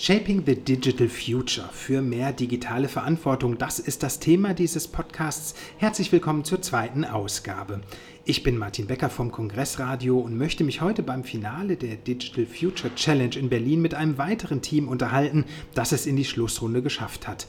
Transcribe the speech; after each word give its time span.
Shaping 0.00 0.44
the 0.46 0.54
Digital 0.54 1.08
Future 1.08 1.68
für 1.72 2.02
mehr 2.02 2.32
digitale 2.32 2.86
Verantwortung, 2.86 3.58
das 3.58 3.80
ist 3.80 4.04
das 4.04 4.20
Thema 4.20 4.54
dieses 4.54 4.86
Podcasts. 4.86 5.56
Herzlich 5.76 6.12
willkommen 6.12 6.44
zur 6.44 6.62
zweiten 6.62 7.04
Ausgabe. 7.04 7.80
Ich 8.24 8.44
bin 8.44 8.58
Martin 8.58 8.86
Becker 8.86 9.10
vom 9.10 9.32
Kongressradio 9.32 10.16
und 10.16 10.38
möchte 10.38 10.62
mich 10.62 10.82
heute 10.82 11.02
beim 11.02 11.24
Finale 11.24 11.76
der 11.76 11.96
Digital 11.96 12.46
Future 12.46 12.94
Challenge 12.94 13.34
in 13.34 13.48
Berlin 13.48 13.82
mit 13.82 13.94
einem 13.94 14.18
weiteren 14.18 14.62
Team 14.62 14.86
unterhalten, 14.86 15.46
das 15.74 15.90
es 15.90 16.06
in 16.06 16.14
die 16.14 16.24
Schlussrunde 16.24 16.80
geschafft 16.80 17.26
hat. 17.26 17.48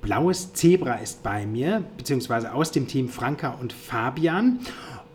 Blaues 0.00 0.54
Zebra 0.54 0.94
ist 0.94 1.22
bei 1.22 1.44
mir, 1.44 1.84
beziehungsweise 1.98 2.54
aus 2.54 2.72
dem 2.72 2.88
Team 2.88 3.10
Franka 3.10 3.50
und 3.50 3.74
Fabian. 3.74 4.60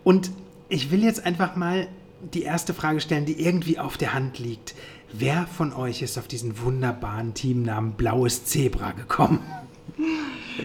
Und 0.04 0.30
ich 0.70 0.92
will 0.92 1.04
jetzt 1.04 1.26
einfach 1.26 1.56
mal 1.56 1.88
die 2.34 2.44
erste 2.44 2.74
Frage 2.74 3.02
stellen, 3.02 3.26
die 3.26 3.42
irgendwie 3.42 3.80
auf 3.80 3.98
der 3.98 4.14
Hand 4.14 4.40
liegt. 4.40 4.76
Wer 5.14 5.46
von 5.48 5.74
euch 5.74 6.02
ist 6.02 6.18
auf 6.18 6.28
diesen 6.28 6.62
wunderbaren 6.62 7.34
Teamnamen 7.34 7.94
Blaues 7.94 8.46
Zebra 8.46 8.92
gekommen? 8.92 9.40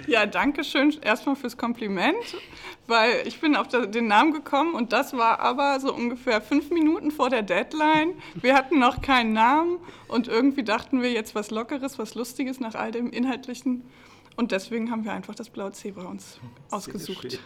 Ja, 0.07 0.27
danke 0.27 0.63
schön 0.63 0.95
erstmal 1.03 1.37
fürs 1.37 1.57
Kompliment, 1.57 2.17
weil 2.87 3.27
ich 3.27 3.41
bin 3.41 3.57
auf 3.57 3.69
den 3.69 4.07
Namen 4.07 4.33
gekommen 4.33 4.75
und 4.75 4.93
das 4.93 5.17
war 5.17 5.41
aber 5.41 5.81
so 5.81 5.93
ungefähr 5.93 6.41
fünf 6.41 6.71
Minuten 6.71 7.11
vor 7.11 7.31
der 7.31 7.43
Deadline. 7.43 8.15
Wir 8.35 8.55
hatten 8.55 8.79
noch 8.79 9.03
keinen 9.03 9.33
Namen 9.33 9.79
und 10.09 10.29
irgendwie 10.29 10.63
dachten 10.63 11.03
wir 11.03 11.11
jetzt 11.11 11.35
was 11.35 11.51
Lockeres, 11.51 11.99
was 11.99 12.15
Lustiges 12.15 12.61
nach 12.61 12.75
all 12.75 12.93
dem 12.93 13.11
Inhaltlichen 13.11 13.83
und 14.37 14.53
deswegen 14.53 14.91
haben 14.91 15.05
wir 15.05 15.13
einfach 15.13 15.35
das 15.35 15.49
blaue 15.49 15.73
Zebra 15.73 16.05
uns 16.05 16.39
ausgesucht. 16.71 17.39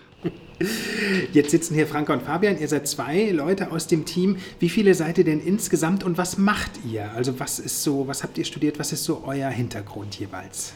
Jetzt 1.32 1.50
sitzen 1.50 1.74
hier 1.74 1.86
Franka 1.86 2.12
und 2.12 2.22
Fabian. 2.22 2.58
Ihr 2.58 2.68
seid 2.68 2.88
zwei 2.88 3.30
Leute 3.30 3.70
aus 3.70 3.86
dem 3.86 4.04
Team. 4.04 4.36
Wie 4.58 4.68
viele 4.68 4.94
seid 4.94 5.18
ihr 5.18 5.24
denn 5.24 5.40
insgesamt 5.40 6.04
und 6.04 6.18
was 6.18 6.36
macht 6.36 6.72
ihr? 6.84 7.10
Also 7.12 7.38
was 7.38 7.58
ist 7.58 7.82
so, 7.82 8.08
was 8.08 8.22
habt 8.22 8.38
ihr 8.38 8.44
studiert? 8.44 8.78
Was 8.78 8.92
ist 8.92 9.04
so 9.04 9.22
euer 9.26 9.48
Hintergrund 9.48 10.18
jeweils? 10.18 10.74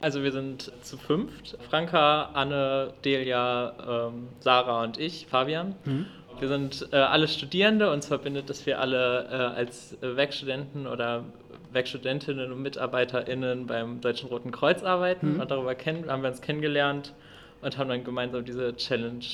Also 0.00 0.24
wir 0.24 0.32
sind 0.32 0.72
zu 0.82 0.98
fünft. 0.98 1.56
Franka, 1.70 2.30
Anne, 2.34 2.92
Delia, 3.04 4.08
ähm, 4.08 4.28
Sarah 4.40 4.82
und 4.82 4.98
ich, 4.98 5.28
Fabian. 5.30 5.76
Mhm. 5.84 6.06
Wir 6.40 6.48
sind 6.48 6.88
äh, 6.90 6.96
alle 6.96 7.28
Studierende. 7.28 7.92
Uns 7.92 8.06
verbindet, 8.06 8.50
dass 8.50 8.66
wir 8.66 8.80
alle 8.80 9.28
äh, 9.30 9.58
als 9.58 9.96
Werkstudenten 10.00 10.88
oder 10.88 11.24
Werkstudentinnen 11.72 12.52
und 12.52 12.62
MitarbeiterInnen 12.62 13.66
beim 13.66 14.00
Deutschen 14.00 14.28
Roten 14.28 14.50
Kreuz 14.50 14.82
arbeiten. 14.82 15.34
Mhm. 15.34 15.40
Und 15.40 15.50
darüber 15.50 15.74
kennen, 15.74 16.10
haben 16.10 16.22
wir 16.22 16.30
uns 16.30 16.40
kennengelernt 16.40 17.12
und 17.60 17.78
haben 17.78 17.88
dann 17.88 18.04
gemeinsam 18.04 18.44
diese 18.44 18.76
Challenge 18.76 19.24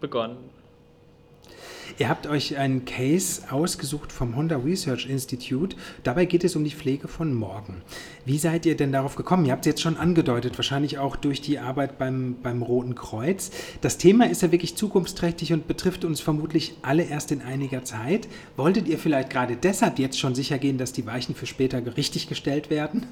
begonnen. 0.00 0.50
Ihr 1.96 2.08
habt 2.08 2.26
euch 2.26 2.56
einen 2.58 2.84
Case 2.84 3.42
ausgesucht 3.50 4.12
vom 4.12 4.36
Honda 4.36 4.56
Research 4.56 5.08
Institute. 5.08 5.76
Dabei 6.02 6.26
geht 6.26 6.44
es 6.44 6.54
um 6.54 6.64
die 6.64 6.70
Pflege 6.70 7.08
von 7.08 7.32
morgen. 7.32 7.82
Wie 8.24 8.38
seid 8.38 8.66
ihr 8.66 8.76
denn 8.76 8.92
darauf 8.92 9.16
gekommen? 9.16 9.46
Ihr 9.46 9.52
habt 9.52 9.64
es 9.64 9.70
jetzt 9.70 9.82
schon 9.82 9.96
angedeutet, 9.96 10.58
wahrscheinlich 10.58 10.98
auch 10.98 11.16
durch 11.16 11.40
die 11.40 11.58
Arbeit 11.58 11.98
beim, 11.98 12.36
beim 12.42 12.62
Roten 12.62 12.94
Kreuz. 12.94 13.50
Das 13.80 13.96
Thema 13.96 14.28
ist 14.28 14.42
ja 14.42 14.52
wirklich 14.52 14.76
zukunftsträchtig 14.76 15.52
und 15.52 15.66
betrifft 15.66 16.04
uns 16.04 16.20
vermutlich 16.20 16.74
alle 16.82 17.04
erst 17.04 17.32
in 17.32 17.40
einiger 17.40 17.84
Zeit. 17.84 18.28
Wolltet 18.56 18.86
ihr 18.88 18.98
vielleicht 18.98 19.30
gerade 19.30 19.56
deshalb 19.56 19.98
jetzt 19.98 20.18
schon 20.18 20.34
sicher 20.34 20.58
gehen, 20.58 20.78
dass 20.78 20.92
die 20.92 21.06
Weichen 21.06 21.34
für 21.34 21.46
später 21.46 21.80
richtig 21.96 22.28
gestellt 22.28 22.70
werden? 22.70 23.06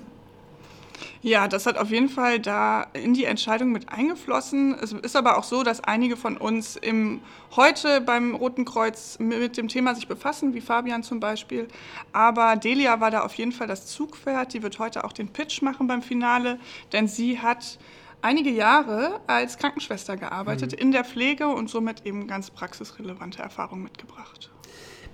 Ja, 1.27 1.48
das 1.48 1.66
hat 1.66 1.77
auf 1.77 1.91
jeden 1.91 2.08
Fall 2.08 2.38
da 2.38 2.86
in 2.92 3.12
die 3.12 3.24
Entscheidung 3.24 3.72
mit 3.72 3.88
eingeflossen. 3.88 4.77
Es 4.80 4.92
ist 4.92 5.16
aber 5.16 5.38
auch 5.38 5.42
so, 5.42 5.64
dass 5.64 5.82
einige 5.82 6.16
von 6.16 6.36
uns 6.36 6.77
im, 6.77 7.20
heute 7.56 8.00
beim 8.00 8.36
Roten 8.36 8.64
Kreuz 8.64 9.19
mit 9.19 9.56
dem 9.56 9.66
Thema 9.66 9.97
sich 9.97 10.06
befassen, 10.06 10.54
wie 10.54 10.60
Fabian 10.60 11.02
zum 11.02 11.19
Beispiel. 11.19 11.66
Aber 12.12 12.54
Delia 12.54 13.00
war 13.00 13.10
da 13.10 13.22
auf 13.24 13.34
jeden 13.34 13.50
Fall 13.50 13.66
das 13.66 13.86
Zugpferd. 13.86 14.54
Die 14.54 14.62
wird 14.62 14.78
heute 14.78 15.02
auch 15.02 15.12
den 15.12 15.27
Pitch 15.27 15.62
machen 15.62 15.88
beim 15.88 16.00
Finale, 16.00 16.60
denn 16.92 17.08
sie 17.08 17.41
hat 17.41 17.80
einige 18.22 18.50
Jahre 18.50 19.20
als 19.27 19.58
Krankenschwester 19.58 20.16
gearbeitet 20.16 20.74
mhm. 20.74 20.78
in 20.78 20.92
der 20.92 21.04
Pflege 21.04 21.48
und 21.48 21.69
somit 21.69 22.06
eben 22.06 22.28
ganz 22.28 22.53
praxisrelevante 22.53 23.43
Erfahrungen 23.43 23.82
mitgebracht. 23.82 24.53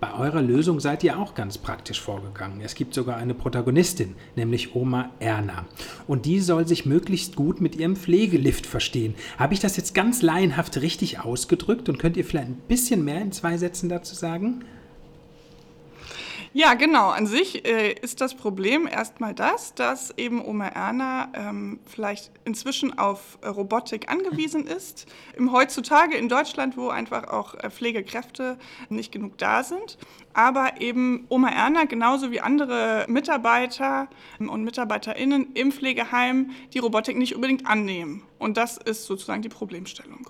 Bei 0.03 0.15
eurer 0.15 0.43
Lösung 0.43 0.81
seid 0.81 1.05
ihr 1.05 1.17
auch 1.17 1.33
ganz 1.37 1.59
praktisch 1.59 2.01
vorgegangen. 2.01 2.61
Es 2.61 2.75
gibt 2.75 2.93
sogar 2.93 3.19
eine 3.19 3.35
Protagonistin, 3.35 4.17
nämlich 4.35 4.75
Oma 4.75 5.13
Erna. 5.21 5.65
Und 6.09 6.27
die 6.27 6.41
soll 6.41 6.67
sich 6.67 6.85
möglichst 6.85 7.37
gut 7.37 7.61
mit 7.61 7.77
ihrem 7.77 7.95
Pflegelift 7.95 8.67
verstehen. 8.67 9.15
Habe 9.39 9.55
ich 9.55 9.61
das 9.61 9.77
jetzt 9.77 9.95
ganz 9.95 10.21
laienhaft 10.21 10.77
richtig 10.79 11.21
ausgedrückt 11.21 11.89
und 11.89 12.01
könnt 12.01 12.17
ihr 12.17 12.25
vielleicht 12.25 12.49
ein 12.49 12.61
bisschen 12.67 13.05
mehr 13.05 13.23
in 13.23 13.31
zwei 13.31 13.57
Sätzen 13.59 13.89
dazu 13.89 14.17
sagen? 14.17 14.65
Ja, 16.55 16.75
genau. 16.75 17.09
An 17.09 17.27
sich 17.27 17.65
äh, 17.65 17.93
ist 17.93 18.21
das 18.21 18.35
Problem 18.35 18.87
erstmal 18.87 19.33
das, 19.33 19.75
dass 19.75 20.11
eben 20.19 20.45
Oma 20.45 20.69
Erna 20.69 21.33
ähm, 21.33 21.81
vielleicht 21.87 22.31
inzwischen 22.45 22.99
auf 22.99 23.39
äh, 23.41 23.49
Robotik 23.49 24.11
angewiesen 24.11 24.67
ist. 24.79 25.07
Im 25.35 25.51
heutzutage 25.53 26.15
in 26.15 26.29
Deutschland, 26.29 26.77
wo 26.77 26.91
einfach 26.91 27.29
auch 27.29 27.55
äh, 27.55 27.71
Pflegekräfte 27.71 28.59
nicht 28.91 29.13
genug 29.13 29.39
da 29.39 29.65
sind. 29.65 29.97
Aber 30.35 30.79
eben 30.81 31.25
Oma 31.31 31.49
Erna, 31.49 31.85
genauso 31.85 32.31
wie 32.31 32.43
andere 32.43 33.07
Mitarbeiter 33.09 34.09
und 34.39 34.63
MitarbeiterInnen 34.63 35.53
im 35.55 35.73
Pflegeheim, 35.73 36.51
die 36.75 36.81
Robotik 36.81 37.17
nicht 37.17 37.35
unbedingt 37.35 37.67
annehmen. 37.67 38.25
Und 38.39 38.59
das 38.59 38.77
ist 38.77 39.07
sozusagen 39.07 39.41
die 39.41 39.49
Problemstellung. 39.49 40.27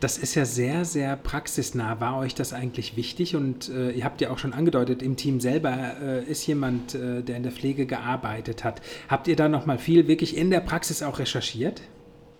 Das 0.00 0.16
ist 0.16 0.34
ja 0.34 0.46
sehr, 0.46 0.86
sehr 0.86 1.14
praxisnah. 1.14 2.00
War 2.00 2.18
euch 2.18 2.34
das 2.34 2.54
eigentlich 2.54 2.96
wichtig? 2.96 3.36
Und 3.36 3.68
äh, 3.68 3.90
ihr 3.90 4.04
habt 4.04 4.22
ja 4.22 4.30
auch 4.30 4.38
schon 4.38 4.54
angedeutet, 4.54 5.02
im 5.02 5.16
Team 5.16 5.40
selber 5.40 5.94
äh, 6.02 6.24
ist 6.24 6.46
jemand, 6.46 6.94
äh, 6.94 7.22
der 7.22 7.36
in 7.36 7.42
der 7.42 7.52
Pflege 7.52 7.84
gearbeitet 7.84 8.64
hat. 8.64 8.80
Habt 9.08 9.28
ihr 9.28 9.36
da 9.36 9.50
nochmal 9.50 9.76
viel 9.76 10.08
wirklich 10.08 10.38
in 10.38 10.48
der 10.50 10.60
Praxis 10.60 11.02
auch 11.02 11.18
recherchiert? 11.18 11.82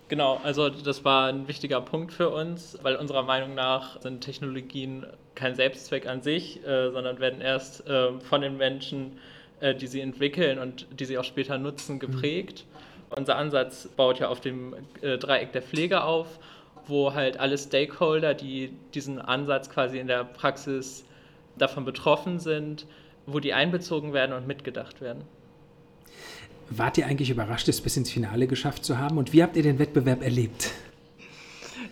Genau, 0.07 0.41
also 0.43 0.69
das 0.69 1.05
war 1.05 1.27
ein 1.27 1.47
wichtiger 1.47 1.81
Punkt 1.81 2.11
für 2.11 2.31
uns, 2.31 2.79
weil 2.81 2.95
unserer 2.95 3.23
Meinung 3.23 3.53
nach 3.53 4.01
sind 4.01 4.21
Technologien 4.21 5.05
kein 5.35 5.53
Selbstzweck 5.53 6.07
an 6.07 6.23
sich, 6.23 6.65
äh, 6.65 6.91
sondern 6.91 7.19
werden 7.19 7.41
erst 7.41 7.83
ähm, 7.87 8.21
von 8.21 8.41
den 8.41 8.57
Menschen, 8.57 9.19
äh, 9.59 9.75
die 9.75 9.87
sie 9.87 10.01
entwickeln 10.01 10.57
und 10.57 10.87
die 10.99 11.05
sie 11.05 11.19
auch 11.19 11.23
später 11.23 11.59
nutzen, 11.59 11.99
geprägt. 11.99 12.65
Mhm. 12.65 13.17
Unser 13.19 13.37
Ansatz 13.37 13.87
baut 13.95 14.19
ja 14.19 14.29
auf 14.29 14.41
dem 14.41 14.73
äh, 15.01 15.19
Dreieck 15.19 15.51
der 15.53 15.61
Pflege 15.61 16.03
auf 16.03 16.39
wo 16.87 17.13
halt 17.13 17.39
alle 17.39 17.57
Stakeholder, 17.57 18.33
die 18.33 18.73
diesen 18.93 19.19
Ansatz 19.19 19.69
quasi 19.69 19.99
in 19.99 20.07
der 20.07 20.23
Praxis 20.23 21.05
davon 21.57 21.85
betroffen 21.85 22.39
sind, 22.39 22.85
wo 23.25 23.39
die 23.39 23.53
einbezogen 23.53 24.13
werden 24.13 24.33
und 24.33 24.47
mitgedacht 24.47 25.01
werden. 25.01 25.23
Wart 26.69 26.97
ihr 26.97 27.05
eigentlich 27.05 27.29
überrascht, 27.29 27.67
es 27.67 27.81
bis 27.81 27.97
ins 27.97 28.11
Finale 28.11 28.47
geschafft 28.47 28.85
zu 28.85 28.97
haben? 28.97 29.17
Und 29.17 29.33
wie 29.33 29.43
habt 29.43 29.57
ihr 29.57 29.63
den 29.63 29.77
Wettbewerb 29.77 30.23
erlebt? 30.23 30.71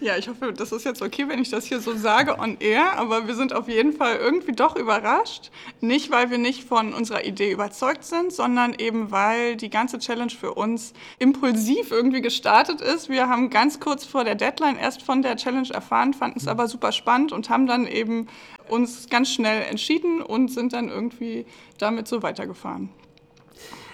Ja, 0.02 0.16
ich 0.16 0.30
hoffe, 0.30 0.54
das 0.54 0.72
ist 0.72 0.86
jetzt 0.86 1.02
okay, 1.02 1.26
wenn 1.28 1.42
ich 1.42 1.50
das 1.50 1.66
hier 1.66 1.82
so 1.82 1.94
sage 1.94 2.40
on 2.40 2.56
air, 2.62 2.98
aber 2.98 3.28
wir 3.28 3.36
sind 3.36 3.52
auf 3.52 3.68
jeden 3.68 3.92
Fall 3.92 4.16
irgendwie 4.16 4.54
doch 4.54 4.78
überrascht. 4.78 5.52
Nicht, 5.82 6.10
weil 6.10 6.30
wir 6.30 6.38
nicht 6.38 6.64
von 6.64 6.94
unserer 6.94 7.26
Idee 7.26 7.52
überzeugt 7.52 8.06
sind, 8.06 8.32
sondern 8.32 8.74
eben, 8.78 9.12
weil 9.12 9.58
die 9.58 9.70
ganze 9.70 10.00
Challenge 10.00 10.32
für 10.32 10.54
uns 10.54 10.94
impulsiv 11.20 11.92
irgendwie 11.92 12.22
gestartet 12.22 12.80
ist. 12.80 13.10
Wir 13.10 13.28
haben 13.28 13.50
ganz 13.50 13.82
kurz 13.82 14.06
vor 14.06 14.24
der 14.24 14.36
Deadline 14.36 14.78
erst 14.78 15.02
von 15.02 15.22
der 15.22 15.36
Challenge 15.36 15.70
erfahren, 15.74 16.14
fanden 16.14 16.40
es 16.40 16.48
aber 16.48 16.70
super 16.70 16.94
spannend 16.94 17.34
und 17.34 17.50
haben 17.50 17.68
dann 17.68 17.86
eben 17.86 18.28
uns 18.70 19.10
ganz 19.10 19.34
schnell 19.34 19.64
entschieden 19.64 20.22
und 20.22 20.50
sind 20.50 20.72
dann 20.72 20.88
irgendwie 20.88 21.46
damit 21.78 22.08
so 22.08 22.24
weitergefahren. 22.24 22.88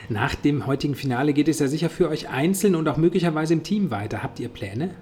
Nach 0.10 0.36
dem 0.36 0.68
heutigen 0.68 0.94
Finale 0.94 1.34
geht 1.34 1.48
es 1.48 1.58
ja 1.58 1.68
sicher 1.68 1.90
für 1.90 2.10
euch 2.10 2.30
einzeln 2.30 2.76
und 2.76 2.88
auch 2.88 2.98
möglicherweise 2.98 3.54
im 3.54 3.64
Team 3.64 3.90
weiter. 3.90 4.22
Habt 4.22 4.40
ihr 4.40 4.50
Pläne? 4.50 4.94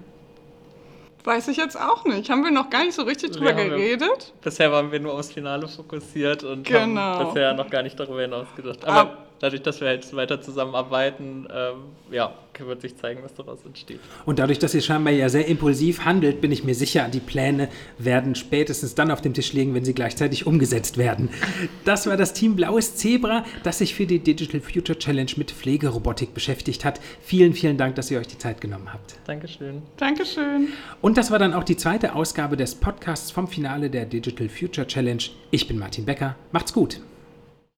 Weiß 1.24 1.48
ich 1.48 1.56
jetzt 1.56 1.80
auch 1.80 2.04
nicht. 2.04 2.28
Haben 2.28 2.44
wir 2.44 2.50
noch 2.50 2.68
gar 2.68 2.84
nicht 2.84 2.94
so 2.94 3.02
richtig 3.02 3.32
drüber 3.32 3.54
geredet? 3.54 4.00
Wir, 4.00 4.42
bisher 4.42 4.70
waren 4.70 4.92
wir 4.92 5.00
nur 5.00 5.14
aufs 5.14 5.32
Finale 5.32 5.66
fokussiert 5.66 6.44
und 6.44 6.66
genau. 6.66 7.00
haben 7.00 7.28
bisher 7.28 7.54
noch 7.54 7.70
gar 7.70 7.82
nicht 7.82 7.98
darüber 7.98 8.20
hinaus 8.20 8.46
gedacht. 8.54 8.84
Aber 8.84 9.00
Ab 9.00 9.23
dadurch, 9.40 9.62
dass 9.62 9.80
wir 9.80 9.92
jetzt 9.92 10.14
weiter 10.16 10.40
zusammenarbeiten, 10.40 11.46
ähm, 11.52 11.84
ja, 12.10 12.34
wird 12.58 12.80
sich 12.82 12.96
zeigen, 12.96 13.22
was 13.22 13.34
daraus 13.34 13.64
entsteht. 13.64 14.00
Und 14.26 14.38
dadurch, 14.38 14.58
dass 14.58 14.74
ihr 14.74 14.80
scheinbar 14.80 15.12
ja 15.12 15.28
sehr 15.28 15.46
impulsiv 15.48 16.04
handelt, 16.04 16.40
bin 16.40 16.52
ich 16.52 16.64
mir 16.64 16.74
sicher, 16.74 17.08
die 17.08 17.20
Pläne 17.20 17.68
werden 17.98 18.34
spätestens 18.34 18.94
dann 18.94 19.10
auf 19.10 19.20
dem 19.20 19.34
Tisch 19.34 19.52
liegen, 19.52 19.74
wenn 19.74 19.84
sie 19.84 19.94
gleichzeitig 19.94 20.46
umgesetzt 20.46 20.96
werden. 20.98 21.30
Das 21.84 22.06
war 22.06 22.16
das 22.16 22.32
Team 22.32 22.56
Blaues 22.56 22.96
Zebra, 22.96 23.44
das 23.62 23.78
sich 23.78 23.94
für 23.94 24.06
die 24.06 24.18
Digital 24.20 24.60
Future 24.60 24.98
Challenge 24.98 25.30
mit 25.36 25.50
Pflegerobotik 25.50 26.34
beschäftigt 26.34 26.84
hat. 26.84 27.00
Vielen, 27.20 27.54
vielen 27.54 27.76
Dank, 27.76 27.96
dass 27.96 28.10
ihr 28.10 28.18
euch 28.18 28.28
die 28.28 28.38
Zeit 28.38 28.60
genommen 28.60 28.92
habt. 28.92 29.16
Dankeschön. 29.26 29.82
Dankeschön. 29.96 30.68
Und 31.00 31.16
das 31.16 31.30
war 31.30 31.38
dann 31.38 31.54
auch 31.54 31.64
die 31.64 31.76
zweite 31.76 32.14
Ausgabe 32.14 32.56
des 32.56 32.74
Podcasts 32.74 33.30
vom 33.30 33.48
Finale 33.48 33.90
der 33.90 34.06
Digital 34.06 34.48
Future 34.48 34.86
Challenge. 34.86 35.22
Ich 35.50 35.66
bin 35.66 35.78
Martin 35.78 36.04
Becker. 36.04 36.36
Macht's 36.52 36.72
gut. 36.72 37.00